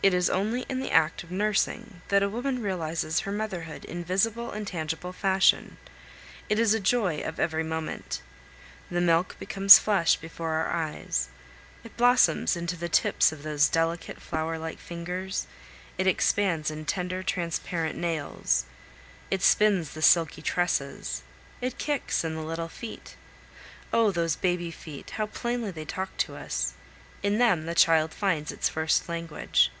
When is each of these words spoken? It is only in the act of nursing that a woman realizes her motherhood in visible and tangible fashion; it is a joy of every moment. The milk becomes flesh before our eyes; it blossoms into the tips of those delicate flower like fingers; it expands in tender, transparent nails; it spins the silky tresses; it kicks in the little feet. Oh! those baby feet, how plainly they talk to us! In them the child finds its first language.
It 0.00 0.14
is 0.14 0.30
only 0.30 0.64
in 0.68 0.78
the 0.78 0.92
act 0.92 1.24
of 1.24 1.30
nursing 1.32 2.02
that 2.06 2.22
a 2.22 2.28
woman 2.28 2.62
realizes 2.62 3.20
her 3.20 3.32
motherhood 3.32 3.84
in 3.84 4.04
visible 4.04 4.52
and 4.52 4.64
tangible 4.64 5.12
fashion; 5.12 5.76
it 6.48 6.60
is 6.60 6.72
a 6.72 6.78
joy 6.78 7.20
of 7.22 7.40
every 7.40 7.64
moment. 7.64 8.22
The 8.92 9.00
milk 9.00 9.34
becomes 9.40 9.80
flesh 9.80 10.14
before 10.14 10.50
our 10.50 10.68
eyes; 10.70 11.30
it 11.82 11.96
blossoms 11.96 12.56
into 12.56 12.76
the 12.76 12.88
tips 12.88 13.32
of 13.32 13.42
those 13.42 13.68
delicate 13.68 14.22
flower 14.22 14.56
like 14.56 14.78
fingers; 14.78 15.48
it 15.98 16.06
expands 16.06 16.70
in 16.70 16.84
tender, 16.84 17.24
transparent 17.24 17.98
nails; 17.98 18.66
it 19.32 19.42
spins 19.42 19.90
the 19.90 20.00
silky 20.00 20.40
tresses; 20.42 21.22
it 21.60 21.76
kicks 21.76 22.22
in 22.24 22.36
the 22.36 22.42
little 22.42 22.68
feet. 22.68 23.16
Oh! 23.92 24.12
those 24.12 24.36
baby 24.36 24.70
feet, 24.70 25.10
how 25.16 25.26
plainly 25.26 25.72
they 25.72 25.84
talk 25.84 26.16
to 26.18 26.36
us! 26.36 26.74
In 27.24 27.38
them 27.38 27.66
the 27.66 27.74
child 27.74 28.14
finds 28.14 28.52
its 28.52 28.68
first 28.68 29.08
language. 29.08 29.72